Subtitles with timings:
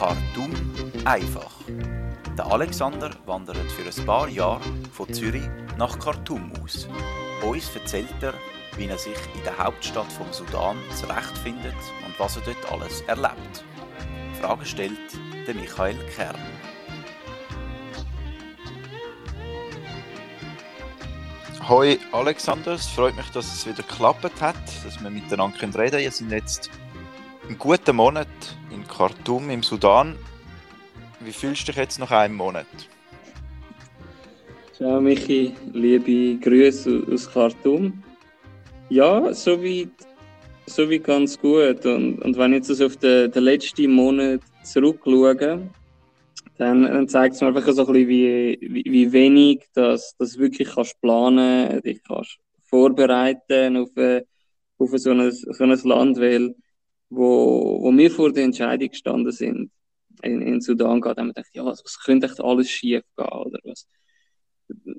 [0.00, 0.50] Khartoum
[1.04, 1.52] einfach.
[2.38, 4.62] Der Alexander wandert für ein paar Jahre
[4.94, 6.88] von Zürich nach Khartoum aus.
[7.46, 8.32] Uns erzählt er,
[8.78, 13.62] wie er sich in der Hauptstadt vom Sudan zurechtfindet und was er dort alles erlebt.
[14.40, 14.96] Fragen stellt
[15.46, 16.40] der Michael Kern.
[21.68, 25.92] Hoi Alexander, es freut mich, dass es wieder geklappt hat, dass wir miteinander reden können.
[25.92, 26.70] Wir sind jetzt
[27.50, 28.28] einen guten Monat
[28.72, 30.14] in Khartoum im Sudan.
[31.18, 32.66] Wie fühlst du dich jetzt nach einem Monat?
[34.72, 38.04] Ciao Michi, liebe Grüße aus Khartoum.
[38.88, 39.90] Ja, soweit
[40.66, 41.84] so wie ganz gut.
[41.84, 45.34] Und, und wenn ich jetzt auf den, den letzten Monat zurückschaue,
[46.56, 50.38] dann, dann zeigt es mir einfach so ein bisschen, wie, wie, wie wenig das, das
[50.38, 53.90] wirklich kannst planen, dich kannst vorbereiten auf,
[54.78, 56.54] auf so, ein, so ein Land, weil
[57.10, 59.70] wo, wo wir vor der Entscheidung gestanden sind,
[60.22, 63.58] in, in Sudan geht, haben wir gedacht, ja, was könnte echt alles schief gehen, oder
[63.64, 63.86] was?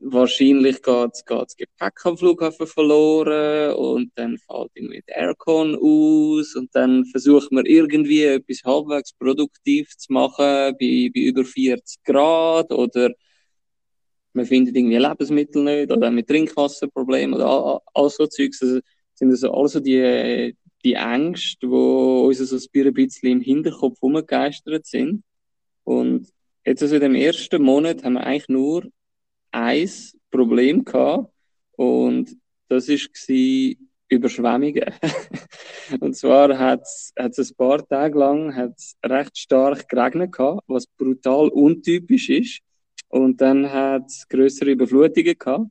[0.01, 6.69] Wahrscheinlich geht das Gepäck am Flughafen verloren und dann fällt irgendwie der Aircon aus und
[6.75, 13.11] dann versucht man irgendwie etwas halbwegs produktiv zu machen bei, bei über 40 Grad oder
[14.33, 18.61] man findet irgendwie Lebensmittel nicht oder mit Trinkwasserproblemen oder all, all so Zeugs.
[18.61, 18.81] Also
[19.13, 25.23] sind das also die, die Ängste, die uns so ein bisschen im Hinterkopf rumgegeistert sind.
[25.83, 26.27] Und
[26.65, 28.87] jetzt also in dem ersten Monat haben wir eigentlich nur
[29.51, 29.89] ein
[30.29, 31.31] Problem gehabt.
[31.73, 33.75] Und das war
[34.09, 34.93] Überschwemmungen.
[35.99, 41.49] und zwar hat es ein paar Tage lang hat's recht stark geregnet gehabt, was brutal
[41.49, 42.59] untypisch ist.
[43.07, 45.69] Und dann hat es größere Überflutungen gehabt.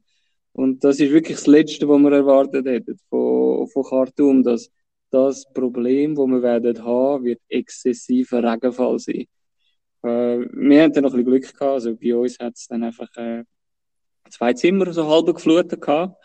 [0.52, 4.70] Und das ist wirklich das Letzte, was wir erwartet hätten von, von Khartoum, dass
[5.10, 9.26] das Problem, das wir werden haben, wird exzessiver Regenfall sein.
[10.02, 11.62] Äh, wir haben dann noch ein bisschen Glück gehabt.
[11.62, 13.44] Also bei uns hat es dann einfach äh,
[14.30, 16.16] zwei Zimmer so halb geflutet gehabt.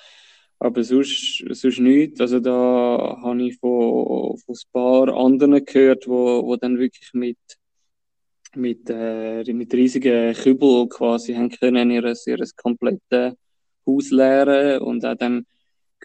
[0.59, 2.22] Aber sonst, sonst nichts.
[2.22, 7.38] Also da habe ich von, von ein paar anderen gehört, wo, wo dann wirklich mit,
[8.56, 13.36] mit, äh, mit riesigen Kübel quasi haben können ihr, ihr komplette
[13.86, 15.46] Haus leeren und auch dann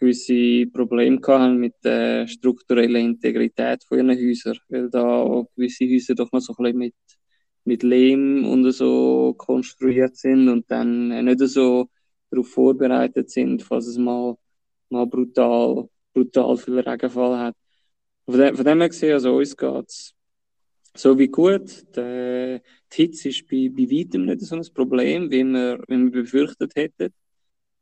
[0.01, 6.31] gewisse Probleme haben mit der strukturellen Integrität von ihren Häusern, weil da gewisse Häuser doch
[6.31, 6.95] noch so ein bisschen mit,
[7.65, 11.87] mit Lehm und so konstruiert sind und dann nicht so
[12.31, 14.35] darauf vorbereitet sind, falls es mal,
[14.89, 17.55] mal brutal, brutal viel Regenfall hat.
[18.25, 20.15] Von dem, von dem her gesehen, also uns geht's
[20.95, 21.85] so wie gut.
[21.95, 22.59] Die,
[22.91, 26.75] die Hitze ist bei, bei weitem nicht so ein Problem, wie wir, wie wir befürchtet
[26.75, 27.13] hätten.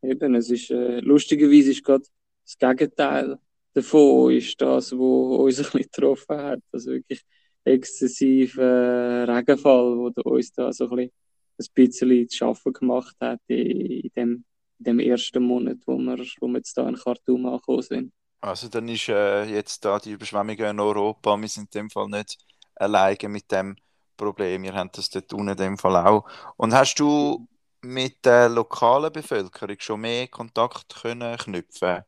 [0.02, 2.06] Eben, es ist, äh, lustigerweise ist gerade
[2.44, 3.38] das Gegenteil
[3.74, 6.60] davon ist das, was uns ein getroffen hat.
[6.72, 7.22] Also wirklich
[7.64, 11.12] exzessiver äh, Regenfall, der uns da so ein
[11.58, 14.46] bisschen, zu schaffen gemacht hat in, in, dem,
[14.80, 18.14] in dem ersten Monat, wo wir, wo wir jetzt da in Khartoum angekommen sind.
[18.42, 22.08] Also dann ist äh, jetzt da die Überschwemmungen in Europa, wir sind in dem Fall
[22.08, 22.38] nicht
[22.76, 23.76] alleine mit dem
[24.16, 26.26] Problem, wir haben das dort unten in dem Fall auch.
[26.56, 27.48] Und hast du
[27.82, 32.04] mit der lokalen Bevölkerung schon mehr Kontakt können knüpfen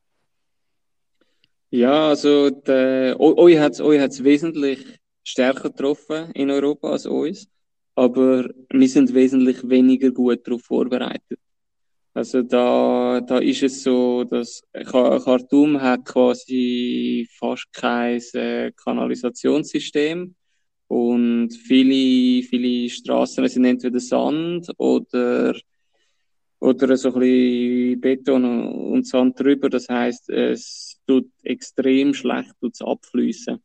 [1.69, 3.73] Ja, also euch hat
[4.11, 7.47] es wesentlich stärker getroffen in Europa als uns,
[7.95, 11.39] aber wir sind wesentlich weniger gut darauf vorbereitet.
[12.13, 20.35] Also da, da ist es so, dass Khartoum hat quasi fast kein äh, Kanalisationssystem
[20.91, 25.55] und viele, viele Straßen sind entweder Sand oder,
[26.59, 29.69] oder so ein bisschen Beton und Sand drüber.
[29.69, 33.57] Das heißt, es tut extrem schlecht tut's abfließen.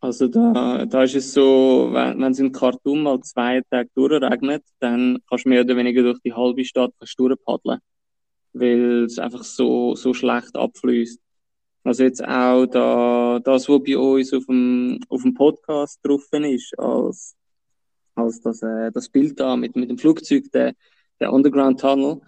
[0.00, 4.64] Also da, da ist es so, wenn, wenn es in Khartoum mal zwei Tage durchregnet,
[4.80, 7.78] dann kannst du mehr oder weniger durch die halbe Stadt durchpaddeln.
[8.52, 11.20] Weil es einfach so, so schlecht abfließt.
[11.84, 16.78] Also jetzt auch da, das, was bei uns auf dem, auf dem Podcast drauf ist,
[16.78, 17.34] als,
[18.14, 20.74] als das, äh, das Bild da mit, mit dem Flugzeug, der,
[21.18, 22.20] der Underground Tunnel,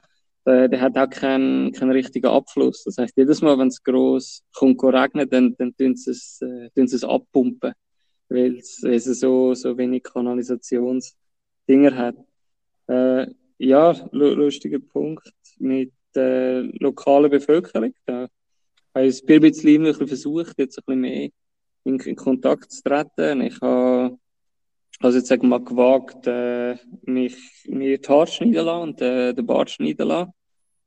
[0.45, 2.83] der, der hat auch keinen, keinen richtigen Abfluss.
[2.85, 6.71] Das heißt, jedes Mal, wenn es groß kommt, regnet, dann, dann tun sie es, äh,
[6.75, 7.75] tun sie es abpumpen,
[8.29, 12.17] weil es, so, so wenig Kanalisationsdinger hat.
[12.89, 13.27] Äh,
[13.59, 17.95] ja, lustiger Punkt mit der lokalen Bevölkerung.
[18.05, 18.29] Da
[18.94, 21.31] habe ich ein bisschen versucht, jetzt ein bisschen mehr
[21.85, 23.41] in, in Kontakt zu treten.
[23.43, 24.19] Ich habe
[25.00, 27.37] also jetzt sagen wir mal gewagt, äh, mich
[27.67, 30.32] mir die Haare schneiden lassen und äh, den Bart schneiden lassen.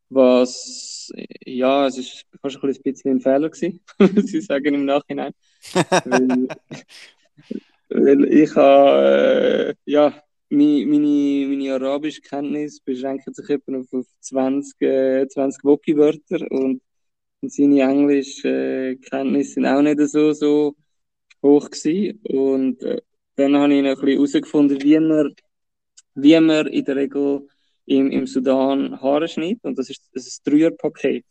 [0.10, 1.12] Was,
[1.46, 3.82] ja, es ist fast ein bisschen ein Fehler gewesen,
[4.16, 5.34] muss ich sagen im Nachhinein.
[6.06, 6.48] weil,
[7.90, 10.14] Weil ich habe, äh, ja,
[10.50, 16.82] meine, meine, meine arabische Kenntnis beschränkt sich etwa auf 20, äh, 20 Woki-Wörter und
[17.50, 20.76] seine englische äh, sind auch nicht so, so
[21.42, 22.20] hoch gewesen.
[22.24, 23.02] Und äh,
[23.36, 25.36] dann habe ich noch ein bisschen herausgefunden, wie man,
[26.16, 27.48] wie man in der Regel
[27.86, 29.64] im, im Sudan Haare schneidet.
[29.64, 31.26] Und das ist, das ist ein Dreierpaket.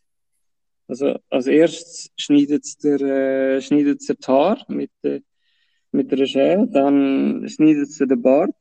[0.88, 5.20] Also als erstes schneidet es der, äh, schneidet der Haar mit, äh,
[5.90, 8.54] mit der Schere, dann schneidet es den Bart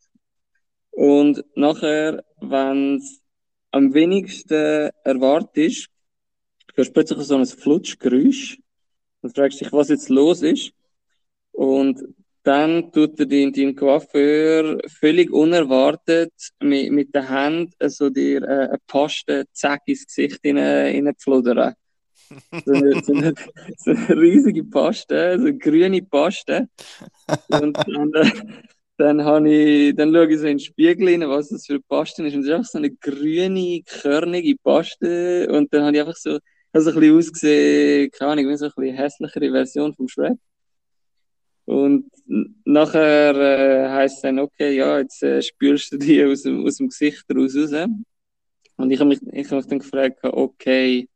[0.96, 3.22] und nachher, wenn es
[3.72, 5.90] am wenigsten erwartet hörst
[6.76, 8.60] du plötzlich so ein Flutschgeräusch
[9.22, 10.72] und fragst dich, was jetzt los ist.
[11.52, 12.04] Und
[12.46, 18.68] dann tut er dein, dein Coiffeur völlig unerwartet mit, mit der Hand so dir äh,
[18.68, 21.74] eine Paste zack ins Gesicht hineinpfludern.
[22.66, 23.34] So eine, so, eine,
[23.78, 26.70] so eine riesige Paste, so eine grüne Paste.
[27.48, 28.32] Und dann, äh,
[28.98, 32.24] dann, ich, dann schaue ich so in den Spiegel rein, was das für eine Paste
[32.24, 32.36] ist.
[32.36, 35.48] Und es ist einfach so eine grüne, körnige Paste.
[35.50, 36.38] Und dann habe ich einfach so,
[36.76, 40.38] also ein bisschen ausgesehen, keine Ahnung, wie so ein hässlichere Version vom Shrek.
[41.64, 42.12] Und
[42.66, 46.76] nachher äh, heisst es dann, okay, ja, jetzt äh, spürst du die aus dem, aus
[46.76, 47.56] dem Gesicht raus.
[47.56, 47.72] raus.
[48.76, 51.08] Und ich habe mich, ich hab mich dann gefragt, okay,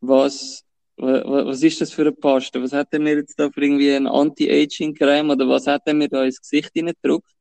[0.00, 0.64] was,
[0.96, 2.62] was, was ist das für eine Paste?
[2.62, 6.08] Was hat er mir jetzt da für irgendwie ein Anti-Aging-Creme oder was hat er mir
[6.08, 7.32] da ins Gesicht hineingedruckt?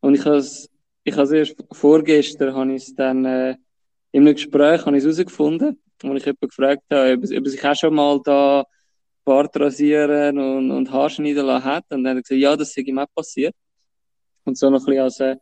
[0.00, 0.44] Und ich habe
[1.04, 3.56] ich erst vorgestern habe ich es dann äh,
[4.12, 7.74] in einem Gespräch habe ich herausgefunden, wo ich jemanden gefragt habe, ob, er sich auch
[7.74, 8.64] schon mal da
[9.24, 11.84] Bart rasieren und, und Haarschneiden lassen hat.
[11.90, 13.54] Und dann hat er gesagt, ja, das ist ihm auch passiert.
[14.44, 15.36] Und so noch ein bisschen als, äh,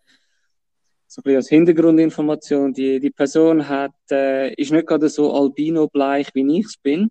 [1.07, 2.73] so ein bisschen als Hintergrundinformation.
[2.73, 7.09] Die, die Person hat, äh, ist nicht gerade so albino-bleich, wie ich es bin,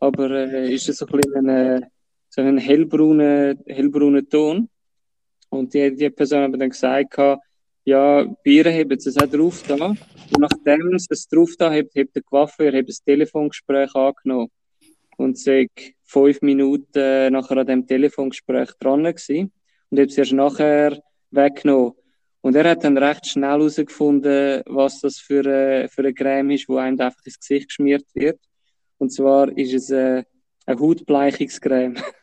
[0.00, 1.86] aber äh, ist so ein bisschen ein,
[2.28, 4.68] so ein hellbrauner, hellbrauner Ton.
[5.48, 7.16] Und die, die Person hat dann gesagt,
[7.84, 9.86] ja, bei ihr haben sie es auch drauf da.
[9.86, 14.50] Und nachdem sie es drauf da hat, hat der Coiffeur das Telefongespräch angenommen.
[15.16, 15.68] Und sei
[16.04, 19.52] fünf Minuten nachher an dem Telefongespräch dran gewesen.
[19.90, 21.00] Und hat es erst nachher
[21.30, 21.92] weggenommen.
[22.42, 26.68] Und er hat dann recht schnell herausgefunden, was das für eine, für eine Creme ist,
[26.68, 28.40] wo einem einfach ins Gesicht geschmiert wird.
[28.98, 30.26] Und zwar ist es eine,
[30.66, 31.96] eine Hautbleichungscreme.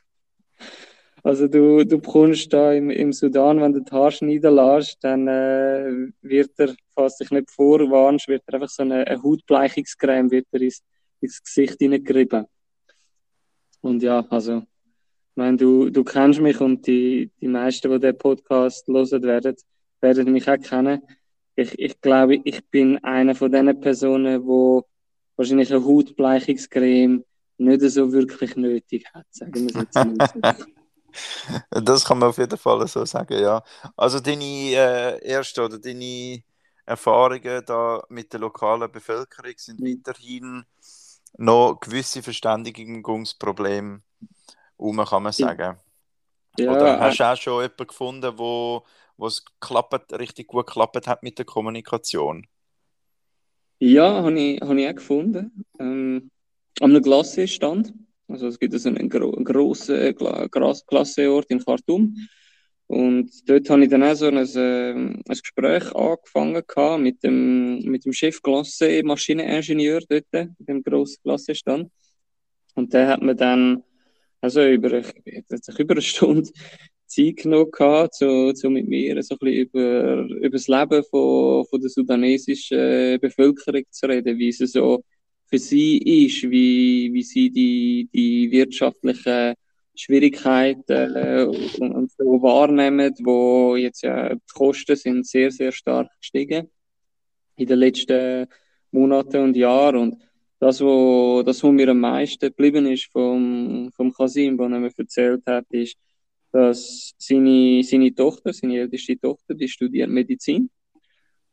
[1.28, 5.28] Also du, du bekommst da im, im Sudan, wenn du die Haare schneiden lässt, dann
[5.28, 10.48] äh, wird er, falls dich nicht vorwarnst, wird er einfach so eine, eine Hautbleichungscreme wird
[10.54, 10.82] er ins,
[11.20, 12.46] ins Gesicht hineingerieben.
[13.82, 18.18] Und ja, also, ich meine, du, du kennst mich und die, die meisten, die den
[18.18, 19.56] Podcast hören werden,
[20.00, 21.02] werden mich auch kennen.
[21.58, 24.86] Ich, ich glaube, ich bin einer von den Personen, wo
[25.36, 27.26] wahrscheinlich eine Hautbleichungscreme
[27.58, 30.56] nicht so wirklich nötig hat, sagen wir es jetzt mal
[31.70, 33.64] Das kann man auf jeden Fall so sagen, ja.
[33.96, 36.44] Also deine äh, erste oder deine
[36.86, 40.00] Erfahrungen da mit der lokalen Bevölkerung sind mhm.
[40.00, 40.66] weiterhin
[41.38, 44.02] noch gewisse Verständigungsprobleme
[44.78, 45.78] um, kann man sagen.
[46.58, 48.84] Ja, oder hast du auch schon jemanden gefunden, wo
[49.20, 52.48] es klappt, richtig gut geklappt hat mit der Kommunikation?
[53.80, 55.66] Ja, habe ich, hab ich auch gefunden.
[55.80, 56.32] Ähm,
[56.80, 57.94] an einem Glasseestand.
[58.28, 62.16] Also es gibt also einen, gro grossen äh, Klasseort in Khartoum.
[62.88, 68.06] Und dort habe ich dann auch so ein, äh, ein Gespräch angefangen mit dem, mit
[68.06, 70.26] dem Chef Klasse Maschineningenieur dort,
[70.60, 71.92] dem grossen Klassenstand.
[72.76, 73.84] Und der hat mir dann
[74.42, 74.92] also über,
[75.80, 76.50] über eine Stunde
[77.06, 81.66] Zeit genommen gehabt, so, so mit mir so ein bisschen über, über das Leben von,
[81.66, 85.04] von der sudanesischen Bevölkerung zu reden, wie es so
[85.50, 89.56] für sie ist, wie, wie sie die, die wirtschaftlichen
[89.96, 96.10] Schwierigkeiten äh, und, und so wahrnehmen, wo jetzt ja die Kosten sind sehr, sehr stark
[96.20, 96.70] gestiegen
[97.56, 98.48] in den letzten
[98.92, 99.96] Monaten und Jahren.
[99.98, 100.22] Und
[100.60, 104.92] das, wo, das, was mir am meisten geblieben ist vom, vom Kasim, was er mir
[104.96, 105.98] erzählt hat, ist,
[106.52, 110.70] dass seine, seine Tochter, seine älteste Tochter, die studiert Medizin.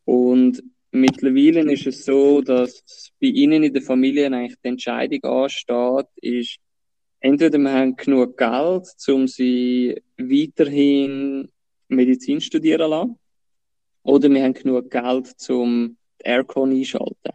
[0.04, 0.62] Und
[0.96, 6.58] Mittlerweile ist es so, dass bei Ihnen in der Familie eigentlich die Entscheidung ansteht, ist,
[7.18, 11.50] entweder wir haben genug Geld, um sie weiterhin
[11.88, 13.18] Medizin studieren zu lassen,
[14.04, 17.32] oder wir haben genug Geld, um die Aircon einschalten.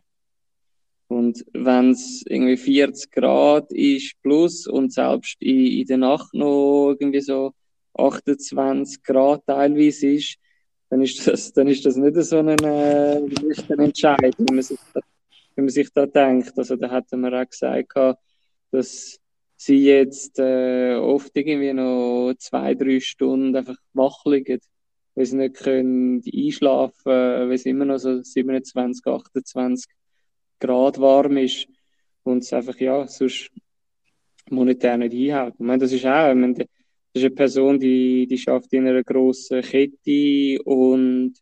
[1.10, 6.96] Und wenn es irgendwie 40 Grad ist plus und selbst in, in der Nacht noch
[6.98, 7.52] irgendwie so
[7.98, 10.38] 28 Grad teilweise ist,
[10.90, 13.18] dann ist das, dann ist das nicht so ein äh,
[13.78, 15.02] Entscheid, wenn man, sich da,
[15.56, 16.54] wenn man sich da denkt.
[16.58, 18.18] Also da hätten wir auch gesagt,
[18.72, 19.20] dass
[19.56, 24.60] sie jetzt äh, oft irgendwie noch zwei, drei Stunden einfach wach liegen,
[25.16, 29.92] weil sie nicht können einschlafen weil es immer noch so 27, 28
[30.60, 31.68] Grad warm ist
[32.24, 33.52] und es einfach, ja, sonst
[34.50, 35.54] monetär nicht einhält.
[35.56, 36.66] Ich meine, das ist auch, ich meine,
[37.14, 41.34] das ist eine Person, die, die schafft in einer grossen Kette und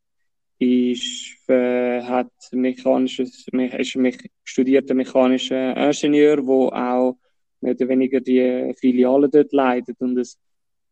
[0.59, 7.17] ist, äh, hat mechanisches, ist ein studierter mechanischer Ingenieur, der auch
[7.61, 10.39] mehr oder weniger die Filiale dort leitet und es,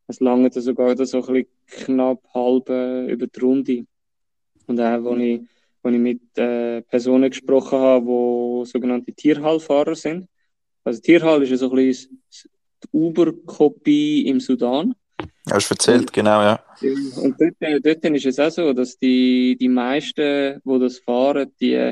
[0.07, 3.85] es lange sogar so ein bisschen knapp halb äh, über die Runde.
[4.67, 5.41] Und auch, wo ich,
[5.81, 10.27] wo ich mit äh, Personen gesprochen habe, die sogenannte Tierhallfahrer sind.
[10.83, 12.21] Also Tierhall ist ja so ein bisschen
[12.91, 14.95] Uber-Kopie im Sudan.
[15.49, 16.59] Hast du erzählt, und, genau, ja.
[17.21, 21.91] Und dort, dort ist es auch so, dass die, die meisten, die das fahren, die,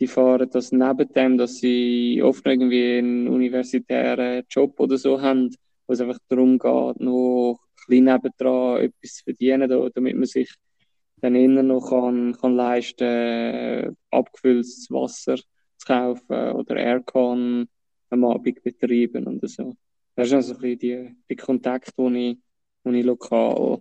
[0.00, 5.54] die fahren das neben dem, dass sie oft irgendwie einen universitären Job oder so haben,
[5.86, 10.52] wo es einfach darum geht, noch ein bisschen nebendran etwas zu verdienen, damit man sich
[11.20, 17.68] dann innen noch kann, kann leisten, abgefülltes Wasser zu kaufen oder Aircon
[18.10, 19.76] am Abend betreiben und so.
[20.20, 22.38] Das ist also ein bisschen die, die Kontakte, die
[22.84, 23.80] ich, ich lokal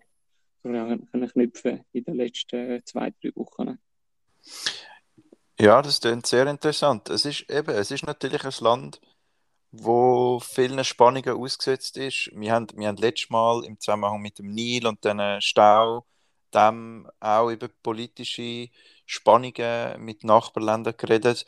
[0.64, 3.78] knüpfen in den letzten zwei, drei Wochen.
[5.60, 7.10] Ja, das klingt sehr interessant.
[7.10, 9.02] Es ist eben, es ist natürlich ein Land,
[9.74, 12.32] wo vielen Spannungen ausgesetzt ist.
[12.34, 16.06] Wir haben, wir haben letztes Mal im Zusammenhang mit dem Nil und den Stau
[16.54, 18.70] dem auch über politische
[19.06, 21.46] Spannungen mit Nachbarländern geredet.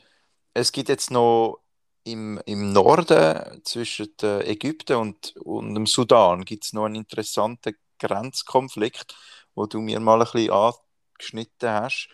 [0.53, 1.60] Es gibt jetzt noch
[2.03, 9.15] im, im Norden zwischen Ägypten und, und dem Sudan gibt es noch einen interessanten Grenzkonflikt,
[9.55, 12.09] wo du mir mal ein bisschen angeschnitten hast.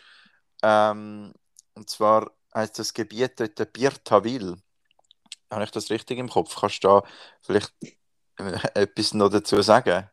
[0.63, 1.33] Ähm,
[1.75, 4.57] und zwar heißt das Gebiet dort Birtaville.
[5.49, 6.55] Habe ich das richtig im Kopf?
[6.59, 7.03] Kannst du da
[7.41, 7.73] vielleicht
[8.37, 10.09] äh, etwas noch dazu sagen?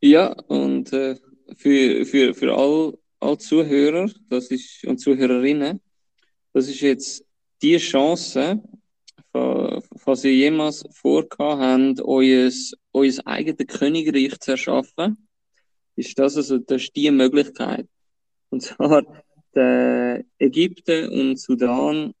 [0.00, 1.16] Ja, und äh,
[1.56, 5.80] für, für, für all, all Zuhörer das ist, und Zuhörerinnen,
[6.52, 7.24] das ist jetzt
[7.62, 8.60] die Chance,
[9.32, 12.50] falls ihr jemals vorgehabt habt, euer,
[12.92, 15.28] euer eigenes Königreich zu erschaffen,
[15.96, 17.86] ist das also das ist die Möglichkeit.
[18.50, 19.04] Und zwar
[19.54, 22.14] Ägypten und Sudan,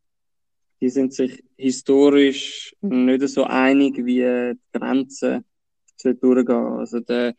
[0.80, 5.44] die sind sich historisch nicht so einig, wie die Grenzen
[6.02, 6.78] durchgehen.
[6.78, 7.34] Also der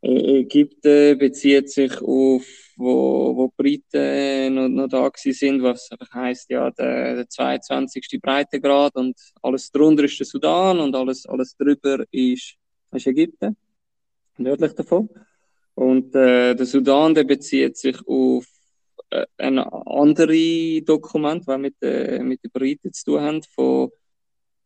[0.00, 6.70] Ägypten bezieht sich auf, wo, wo die Briten noch, noch da sind, was heißt ja
[6.70, 8.20] der, der 22.
[8.22, 12.54] Breitengrad und alles drunter ist der Sudan und alles, alles drüber ist,
[12.92, 13.56] ist Ägypten,
[14.36, 15.08] nördlich davon.
[15.74, 18.46] Und äh, der Sudan, der bezieht sich auf
[19.10, 23.90] äh, ein anderes Dokument, das mit, äh, mit den Briten zu tun hat, von,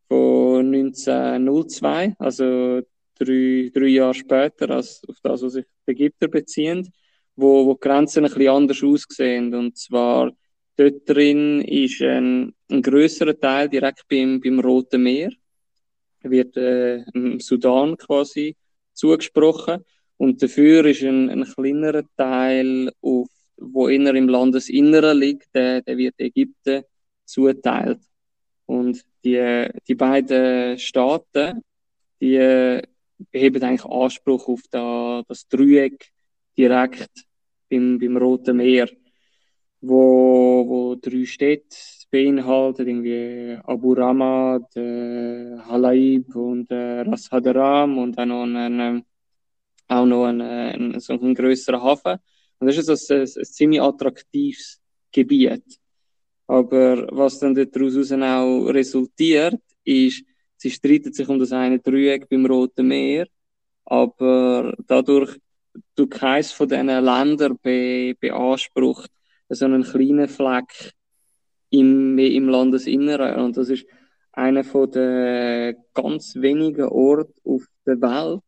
[0.09, 2.83] von 1902, also
[3.19, 6.93] drei, drei Jahre später, als auf das, was sich die Ägypter beziehen,
[7.37, 9.55] wo, wo die Grenzen ein bisschen anders aussehen.
[9.55, 10.33] Und zwar
[10.77, 15.31] dort drin ist ein, ein größerer Teil direkt beim, beim Roten Meer,
[16.23, 18.57] wird äh, im Sudan quasi
[18.93, 19.85] zugesprochen.
[20.17, 25.97] Und dafür ist ein, ein kleinerer Teil, auf, wo inner im Landesinneren liegt, der, der
[25.97, 26.85] wird Ägypten
[27.25, 28.01] zuteilt.
[28.67, 31.63] Und die, die beiden Staaten,
[32.21, 32.81] die
[33.31, 36.11] beheben eigentlich Anspruch auf da, das Dreieck
[36.57, 37.11] direkt
[37.71, 38.89] beim, beim Roten Meer,
[39.81, 41.77] wo, wo drei Städte
[42.11, 49.05] beinhaltet, irgendwie Abu Ramad, äh, Halaib und äh, Ras Hadaram und dann noch einen,
[49.89, 52.19] auch noch einen, einen, so einen größeren Hafen.
[52.59, 55.65] Und das ist also ein, ein ziemlich attraktives Gebiet.
[56.47, 60.25] Aber was dann daraus auch resultiert, ist,
[60.63, 63.27] Sie streiten sich um das eine Dreieck beim Roten Meer,
[63.85, 65.37] aber dadurch
[65.97, 69.11] du keins von diesen Ländern be, beansprucht
[69.49, 70.93] so einen kleinen Fleck
[71.71, 73.41] im, im Landesinneren.
[73.41, 73.85] Und das ist
[74.31, 78.45] einer von den ganz wenigen Orten auf der Welt,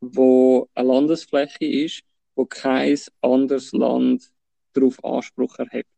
[0.00, 2.02] wo eine Landesfläche ist,
[2.34, 4.32] wo kein anderes Land
[4.72, 5.90] darauf Anspruch erhebt.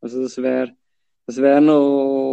[0.00, 0.74] Also das wäre
[1.26, 2.23] das wäre noch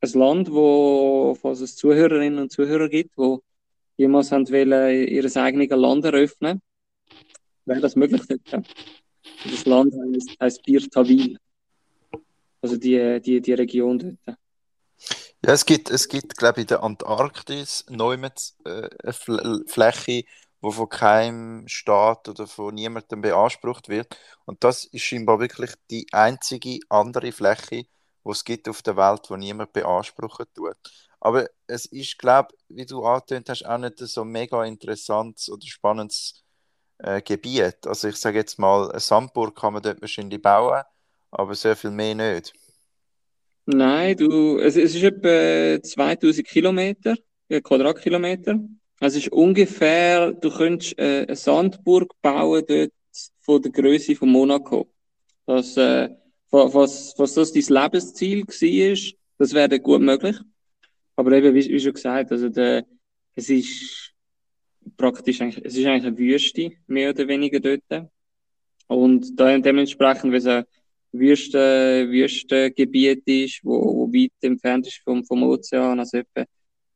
[0.00, 3.42] ein Land, wo, falls es Zuhörerinnen und Zuhörer gibt, wo
[3.96, 6.62] jemals wollen, ihr eigenes Land eröffnen,
[7.64, 8.66] wäre das möglich dort.
[9.44, 11.38] Das Land heißt, heißt Birtavil.
[12.60, 14.38] Also die, die, die Region dort.
[15.44, 20.24] Ja, es gibt, es gibt glaube ich, in der Antarktis neu äh, eine Fläche,
[20.62, 24.18] die von keinem Staat oder von niemandem beansprucht wird.
[24.44, 27.84] Und das ist scheinbar wirklich die einzige andere Fläche,
[28.32, 30.76] es gibt auf der Welt, wo niemand beanspruchen tut.
[31.20, 36.44] Aber es ist, glaube wie du angetönt hast, auch nicht so mega interessantes oder spannendes
[36.98, 37.86] äh, Gebiet.
[37.86, 40.82] Also ich sage jetzt mal, eine Sandburg kann man dort wahrscheinlich bauen,
[41.30, 42.52] aber sehr viel mehr nicht.
[43.66, 47.16] Nein, du, es, es ist etwa 2000 Kilometer,
[47.48, 48.60] Quadratkilometer.
[49.00, 52.92] Es ist ungefähr, du könntest äh, eine Sandburg bauen dort
[53.40, 54.90] von der Größe von Monaco.
[55.46, 56.08] Das, äh,
[56.50, 60.36] was, was das dein Lebensziel war, das wäre gut möglich.
[61.16, 62.84] Aber eben, wie, wie schon gesagt, also der,
[63.34, 64.12] es ist
[64.96, 68.08] praktisch eigentlich, es ist eigentlich eine Wüste, mehr oder weniger dort.
[68.86, 70.64] Und da, dementsprechend, wenn es ein
[71.12, 76.44] Wüste, Wüstengebiet ist, wo, wo weit entfernt ist vom, vom Ozean, also etwa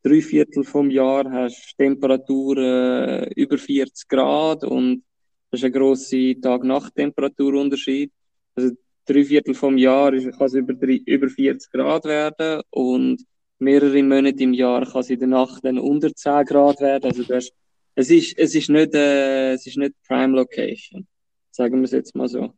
[0.03, 5.05] drei Viertel vom Jahr hast du Temperaturen äh, über 40 Grad und
[5.51, 8.11] das ist ein grosser Tag-Nacht-Temperaturunterschied.
[8.55, 8.75] Also
[9.07, 13.25] drei Viertel vom Jahr kann es über, über 40 Grad werden und
[13.59, 17.05] mehrere Monate im Jahr kann es in der Nacht dann unter 10 Grad werden.
[17.05, 17.53] Also du hast,
[17.95, 21.07] es ist, es ist nicht, äh, es ist nicht Prime Location.
[21.51, 22.53] Sagen wir es jetzt mal so.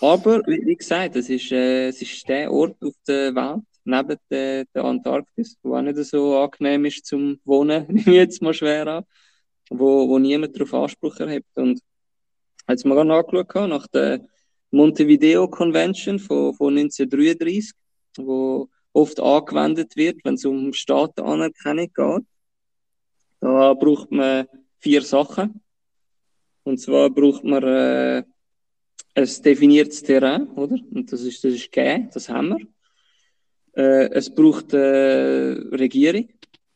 [0.00, 4.64] Aber, wie, gesagt, es ist, äh, es ist der Ort auf der Welt, neben der,
[4.66, 9.04] der Antarktis, wo auch nicht so angenehm ist zum Wohnen, nehme jetzt mal schwer an,
[9.70, 11.50] wo, wo niemand darauf Anspruch erhebt.
[11.56, 11.80] Und
[12.68, 14.20] wir gerade angeschaut nach der
[14.70, 17.72] Montevideo Convention von, von 1933,
[18.18, 22.26] wo oft angewendet wird, wenn es um Staatenanerkennung geht,
[23.40, 24.46] da braucht man
[24.78, 25.60] vier Sachen.
[26.64, 28.24] Und zwar braucht man äh,
[29.14, 30.76] ein definiertes Terrain, oder?
[30.92, 32.66] Und das ist, das ist gegeben, das haben wir.
[33.76, 36.28] Äh, es braucht äh, Regierung.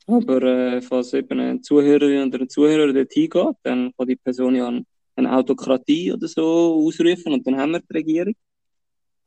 [0.06, 4.54] Aber äh, falls eben eine Zuhörerin oder ein Zuhörer dort hingeht, dann kann die Person
[4.54, 4.72] ja
[5.16, 8.34] eine Autokratie oder so ausrufen und dann haben wir die Regierung.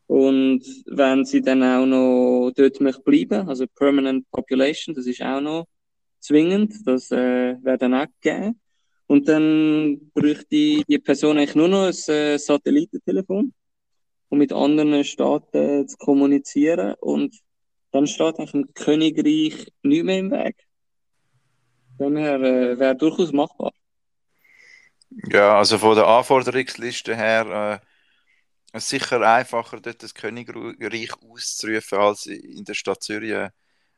[0.08, 5.42] Und wenn sie dann auch noch dort möchte bleiben, also Permanent Population, das ist auch
[5.42, 5.66] noch
[6.20, 8.60] zwingend, das äh, wäre dann auch gegeben.
[9.08, 13.54] Und dann bräuchte die Person eigentlich nur noch ein äh, Satellitentelefon,
[14.30, 16.96] um mit anderen Staaten äh, zu kommunizieren.
[17.00, 17.36] Und
[17.92, 20.56] dann steht eigentlich im Königreich nicht mehr im Weg.
[21.98, 23.72] Daher äh, wäre durchaus machbar.
[25.32, 27.82] Ja, also von der Anforderungsliste her
[28.74, 33.54] äh, sicher einfacher, dort das Königreich auszurufen, als in der Stadt Zürich eine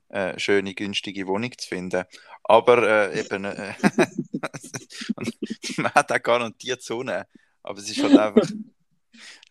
[0.09, 2.05] äh, schöne, günstige Wohnung zu finden.
[2.43, 3.73] Aber äh, eben, äh,
[5.77, 7.27] man hat auch garantiert Sonne,
[7.63, 8.47] aber es ist halt einfach.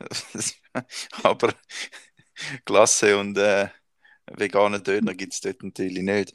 [1.23, 1.55] aber
[2.65, 3.69] Klasse und äh,
[4.33, 6.35] veganen Döner gibt es dort natürlich nicht.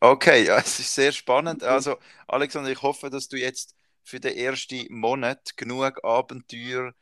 [0.00, 1.64] Okay, ja, es ist sehr spannend.
[1.64, 3.76] Also, Alexander, ich hoffe, dass du jetzt
[4.08, 6.94] für den ersten Monat genug Abenteuer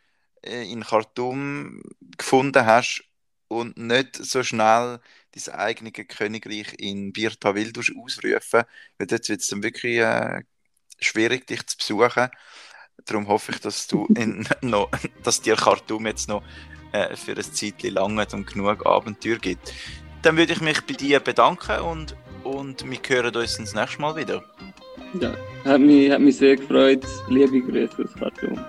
[0.42, 1.82] äh, in Khartoum
[2.18, 3.04] gefunden hast
[3.48, 4.98] und nicht so schnell
[5.32, 8.64] dein eigenes Königreich in Birta Wildus ausrufen,
[8.98, 10.42] weil dort wird es dann wirklich äh,
[10.98, 12.28] schwierig, dich zu besuchen.
[13.04, 14.90] Darum hoffe ich, dass du in, noch,
[15.22, 16.42] dass dir Khartoum jetzt noch
[16.92, 19.72] äh, für ein Zeitchen lange und genug Abenteuer gibt.
[20.22, 24.16] Dann würde ich mich bei dir bedanken und, und wir hören uns das nächste Mal
[24.16, 24.42] wieder.
[25.20, 25.32] Ja,
[25.64, 27.04] hat mich, hat mich sehr gefreut.
[27.28, 28.64] Liebe Grüße aus Khartoum.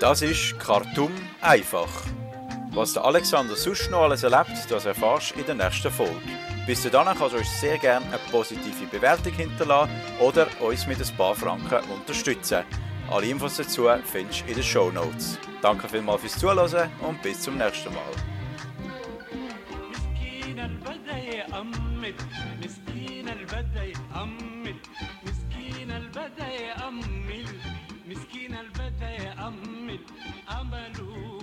[0.00, 1.88] Das ist Khartoum einfach.
[2.72, 6.14] Was der Alexander sonst noch alles erlebt, das erfährst du in der nächsten Folge.
[6.66, 11.16] Bis dahin kannst du uns sehr gerne eine positive Bewertung hinterlassen oder uns mit ein
[11.16, 12.62] paar Franken unterstützen.
[13.10, 15.36] Alle Infos dazu findest du in den Show Notes.
[15.62, 18.29] Danke vielmals fürs Zuhören und bis zum nächsten Mal.
[22.64, 24.76] مسكين البدا يأمل
[25.26, 27.46] مسكين البدا يأمل
[28.08, 29.98] مسكين البدا يأمل
[30.60, 31.39] أمله